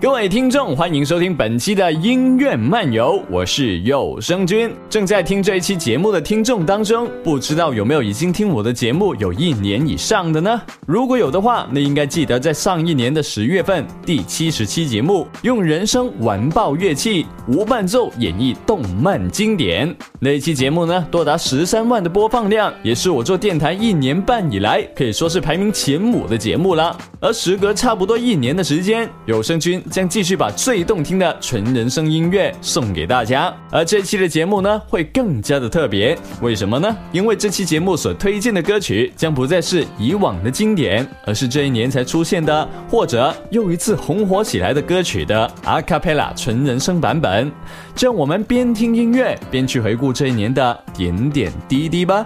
[0.00, 4.72] 各位听众，欢迎收听本期的音乐漫游，我是有声君。
[4.88, 10.62] 正在听这一期节目的听众当中，不知道有没有已经听我的节目有一年以上的呢？
[10.86, 26.96] 如果有的话，那应该记得在上一年的十月份第七十期节目，用人声完爆乐器，无伴奏演绎动漫经典那一期节目呢，多达十三万的播放量，也是我做电台一年半以来可以说是排名前五的节目了。
[27.20, 29.82] 而时隔差不多一年的时间，有声君。
[29.90, 36.96] 将继续把最动听的纯人声音乐送给大家，而这期的节目呢会更加的特别，为什么呢？
[37.10, 47.50] 因为这期节目所推荐的歌曲将不再是以往的经典，而是这一年才出现的或者又一次红火起来的歌曲的阿卡贝拉纯人声版本。
[47.98, 52.24] 让我们边听音乐边去回顾这一年的点点滴滴吧。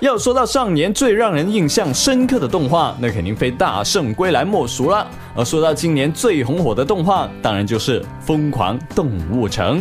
[0.00, 5.06] 要说到上年最让人印象深刻的动画，那肯定非《大圣归来》莫属了。
[5.34, 9.80] 而说到今年最红火的动画，当然就是《疯狂动物城》。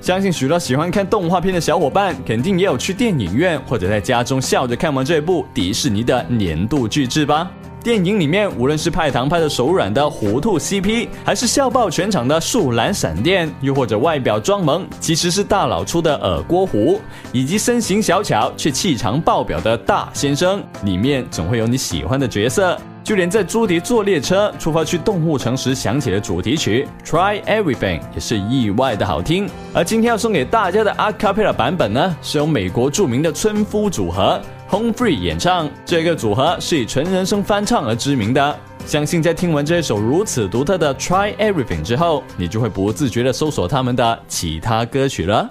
[0.00, 7.50] 相信许多喜欢看动画片的小伙伴，肯定也有去电影院或者在家中笑着看完这部迪士尼的年度巨制吧。
[7.82, 22.76] 电影里面，无论是派糖拍的手软的糊涂 CP，还是笑爆全场的树懒闪电，又或者外表装萌其实是大佬出的耳郭狐，以及身形小巧却气场爆表的大先生，里面总会有你喜欢的角色。
[23.06, 29.48] 就连在朱迪坐列车出发去动物城时响起的主题曲《Try Everything》也是意外的好听。
[29.72, 34.40] 而今天要送给大家的 Acapella 版本呢，是由美国著名的村夫组合。
[34.70, 45.48] Home Free 演唱这个组合是以纯人声翻唱而知名的，相信在听完这首如此独特的 Try Everything 之后，你就会不自觉的搜索他们的其他歌曲了。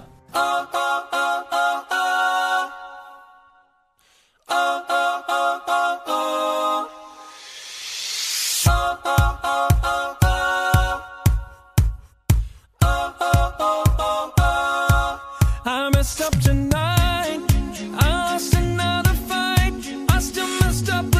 [20.76, 21.15] messed up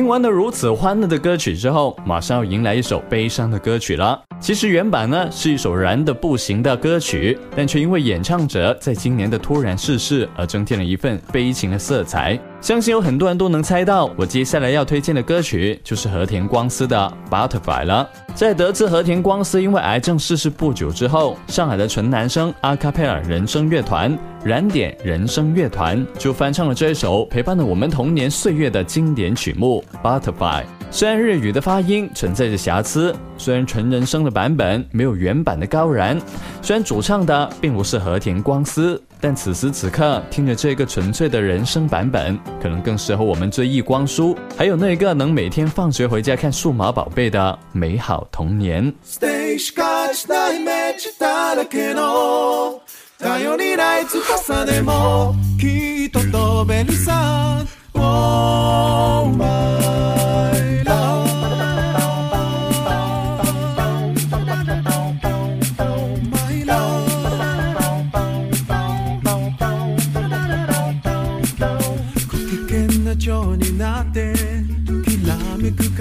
[0.00, 4.18] 听完了如此欢乐的歌曲之后，马上要迎来一首悲伤的歌曲了。
[4.40, 12.40] 其实原版呢是一首燃的不行的歌曲，但却因为演唱者在今年的突然逝世而增添了一份悲情的色彩。
[12.58, 18.08] 相信有很多人都能猜到，我接下来要推荐的歌曲就是和田光司的《Butterfly》了。
[18.34, 30.62] 在得知和田光司因为癌症逝世不久之后，上海的纯男生阿卡贝尔人声乐团燃点人声乐团就翻唱了这一首陪伴了我们童年岁月的经典曲目《Butterfly》。
[30.92, 36.20] 虽然日语的发音存在着瑕疵，虽然纯人声的版本没有原版的高燃，
[36.60, 39.00] 虽然主唱的并不是和田光司。
[39.22, 48.92] 但此时此刻，听着这个纯粹的人声版本，可能更适合我们追忆光叔，还有那个能每天放学回家看数码宝贝的美好童年。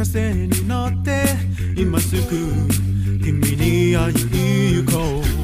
[0.02, 1.26] 風に乗って
[1.76, 2.22] 今すぐ
[3.22, 5.40] 君に会いに行こう。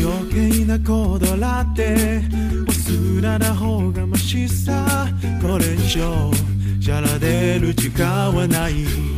[0.00, 2.20] 余計なことだって
[2.66, 5.08] 忘れた方がましさ。
[5.42, 6.30] これ以上
[6.78, 9.17] じゃら出る時間はない。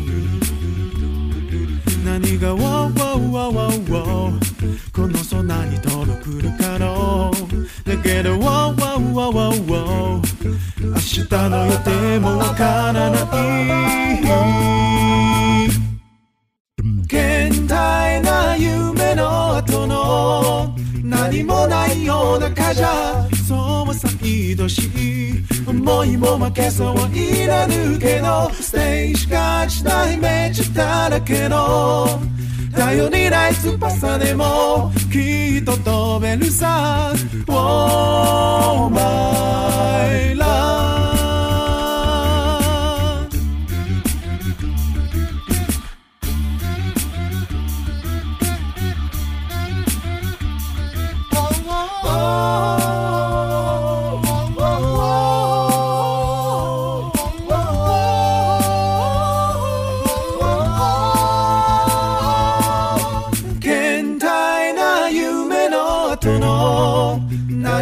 [2.03, 4.55] 何が「ウォーウォーウォーウォーウォー」
[4.93, 10.25] この空に届くるかろうだけど「ウォーウォーウォーウォーウォー」
[10.79, 13.15] 明日の予定もわからない
[17.03, 24.82] 現代な夢の後の何もないようなかじゃそうさ 愛し
[25.30, 28.50] い思いも負けそうはいらぬけど。
[28.52, 32.06] ステージが時代めちゃだらけの。
[32.76, 34.92] 頼りない翼でも。
[35.10, 37.12] きっと飛べるさ。
[37.48, 40.99] Oh my love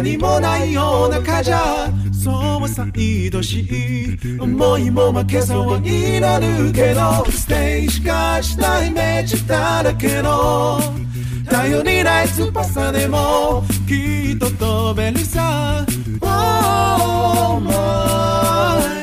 [0.01, 10.79] 何もないようなかじゃそうさ愛しい思いも負けそうになるけどステージ化したイメージだらけの
[11.49, 15.85] 頼りない翼でもきっと飛べるさ。
[16.21, 18.98] Oh my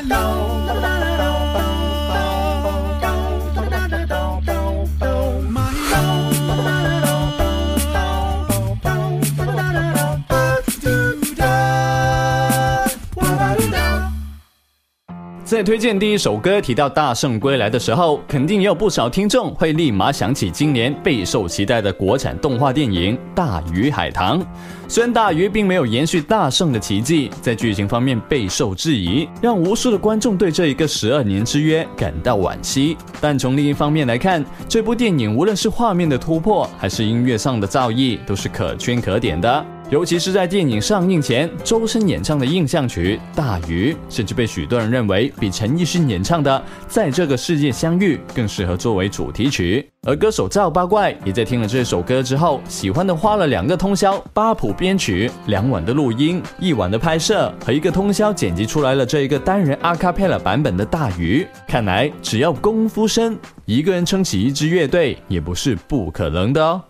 [15.47, 24.41] 在推荐第一首歌提到《大圣归来》的时候，肯定也有不少听众会立马想起今年备受期待的国产动画电影《大鱼海棠》。
[24.89, 32.97] 虽然大鱼并没有延续大圣的奇迹，在剧情方面备受质疑，让无数的观众对这一个十二年之约感到惋惜。
[33.21, 39.65] 但从另一方面来看，这部电影无论是画面的突破，还是音乐上的造诣，都是可圈可点的。
[39.89, 49.89] 尤其是在电影上映前，周深演唱的印象曲《大鱼》，甚至被许多人认为比陈奕迅演唱的《在这个世界相遇》更适合作为主题曲。
[50.05, 61.47] 而歌手赵八怪也在听了这首歌之后，喜欢的花了两个通宵，八谱编曲，两晚的录音，一晚的拍摄，和一个通宵剪辑出来了这一个单人阿卡贝拉版本的《大鱼》。
[61.65, 66.81] 看来只要功夫深，一个人撑起一支乐队也不是不可能的哦。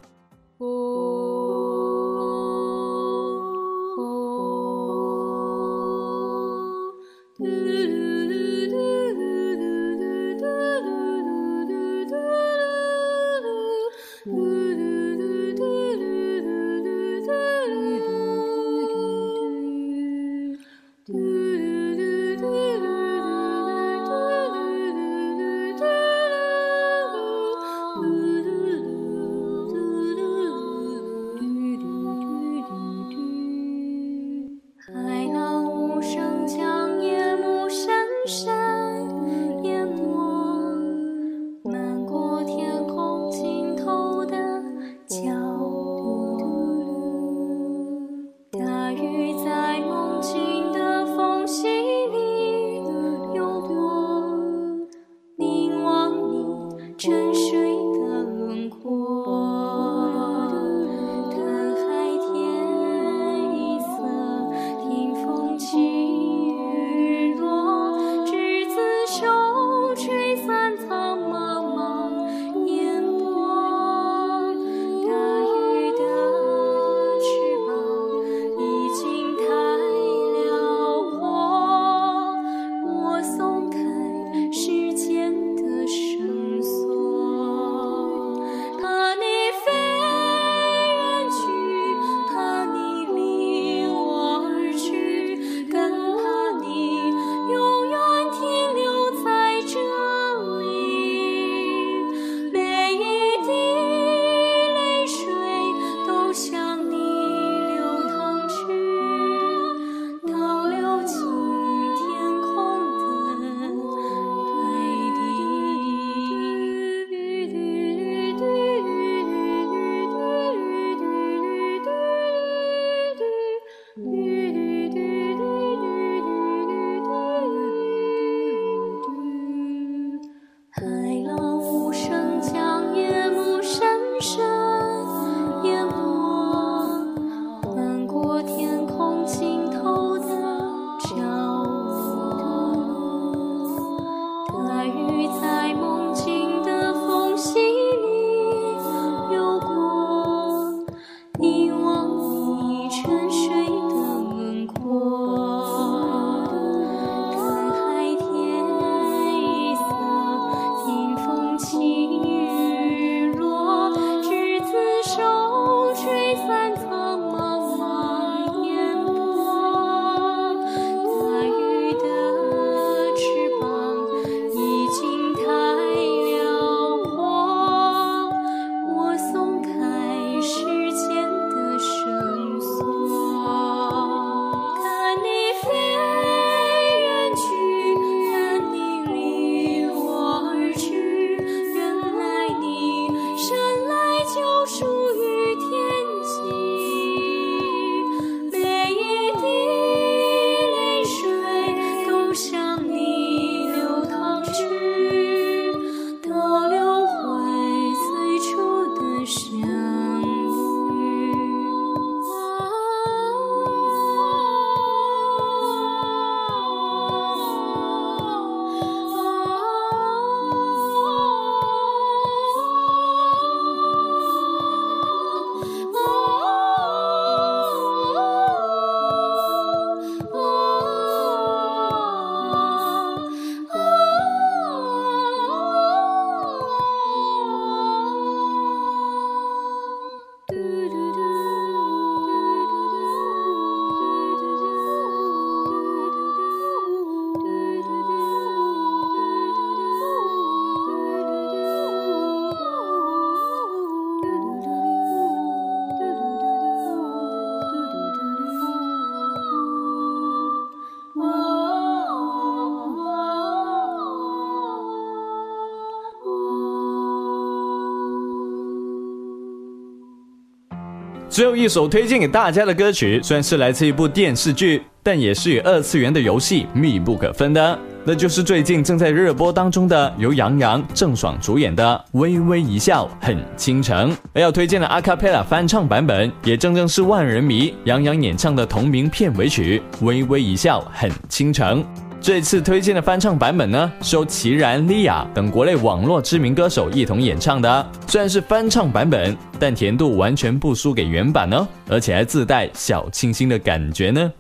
[271.30, 277.78] 最后一首推荐给大家的歌曲，虽然是来自一部电视剧，但也是与二次元的游戏密不可分的。
[278.06, 284.12] 那就是最近正在热播当中的，由杨洋、郑爽主演的《微微一笑很倾城》。
[284.34, 291.84] 而要推荐的阿卡贝拉翻唱版本，也正正是万人迷杨洋演唱的同名片尾曲《微微一笑很倾城》。
[292.20, 297.90] 这次推荐的翻唱版本呢，是由齐然、莉亚等国内网络知名歌手一同演唱的。
[298.08, 304.34] 虽然是翻唱版本，但甜度完全不输给原版哦，而且还自带小清新的感觉呢。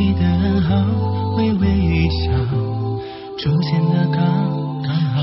[0.00, 0.74] 你的暗号
[1.36, 2.32] 微微一笑，
[3.36, 4.16] 出现的刚
[4.82, 5.20] 刚好，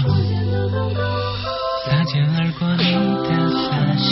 [1.83, 2.67] 擦肩而过。
[2.77, 2.83] 你
[3.25, 3.65] 的傻
[3.97, 4.05] 笑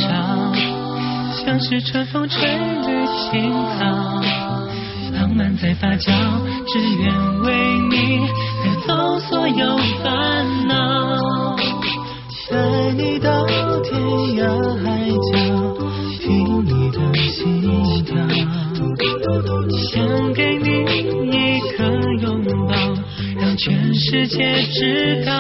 [1.35, 3.85] 像是春风吹绿青草，
[5.13, 6.11] 浪漫在发酵，
[6.65, 7.53] 只愿为
[7.91, 8.27] 你
[8.63, 11.55] 带走所有烦恼。
[12.49, 13.45] 带你到
[13.83, 14.01] 天
[14.37, 14.41] 涯
[14.83, 15.37] 海角，
[16.21, 16.97] 听你的
[17.29, 17.61] 心
[18.03, 18.64] 跳。
[19.91, 20.67] 想给你
[21.31, 21.33] 一
[21.77, 21.83] 个
[22.21, 22.73] 拥抱，
[23.39, 25.33] 让全世界知道。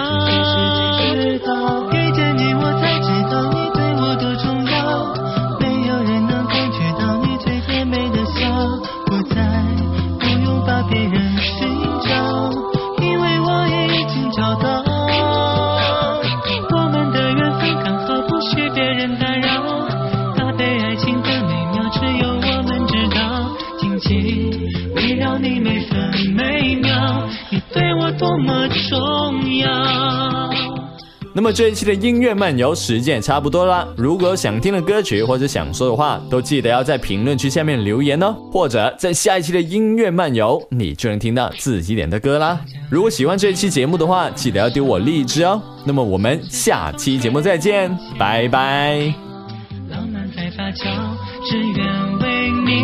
[31.35, 33.85] 那么这一期的音乐漫游时间也差不多了。
[33.97, 38.33] 如果有想听的歌曲或者想说的话，都记得要在评论区下面留言哦。
[38.53, 42.61] 或者在下一期的音乐漫游，你就能听到自己点的歌啦。
[42.89, 45.61] 如果喜欢这一期节目的话，记得要丢我荔枝哦。
[45.85, 49.13] 那么我们下期节目再见，拜拜。
[49.89, 50.85] 浪漫在发酵，
[51.45, 52.81] 只愿为你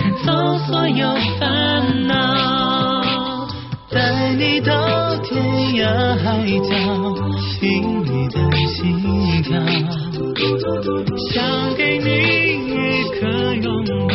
[0.00, 0.32] 赶走
[0.66, 1.06] 所有
[1.38, 3.44] 烦恼，
[3.90, 5.84] 带你到天涯
[6.24, 7.39] 海角。
[7.60, 8.98] 听你的心
[9.42, 9.60] 跳，
[11.30, 12.08] 想给你
[12.64, 14.14] 一个拥抱，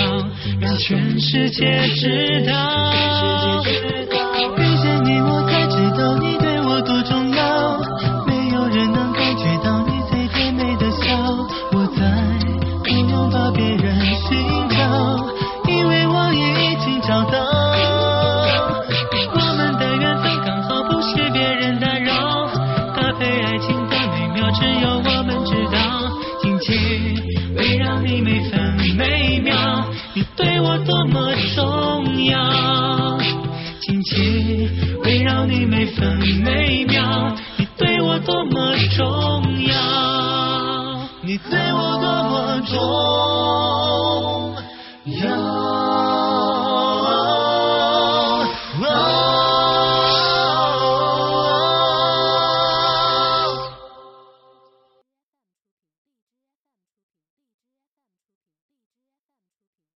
[0.60, 2.52] 让全世界知道。
[27.56, 33.18] 围绕你每分每秒，你对我多么重要。
[33.80, 34.70] 紧紧
[35.04, 42.76] 围绕你每分每秒，你对我多么重要，你对我多么重